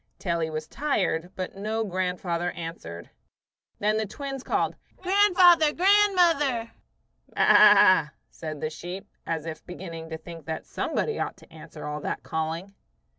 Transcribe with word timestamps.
till 0.17 0.39
he 0.39 0.49
was 0.49 0.67
tired; 0.67 1.31
but 1.35 1.55
no 1.55 1.83
grandfather 1.83 2.49
answered. 2.53 3.11
Then 3.77 3.97
the 3.97 4.07
twins 4.07 4.41
called, 4.41 4.73
"Grandfather! 4.97 5.73
Grandmother!" 5.75 6.71
"Baa," 7.35 8.07
said 8.31 8.59
the 8.61 8.71
sheep, 8.71 9.05
as 9.27 9.45
if 9.45 9.63
beginning 9.63 10.09
to 10.09 10.17
think 10.17 10.47
that 10.47 10.65
somebody 10.65 11.19
ought 11.19 11.37
to 11.37 11.53
answer 11.53 11.85
all 11.85 12.01
that 12.01 12.23
calling. 12.23 12.73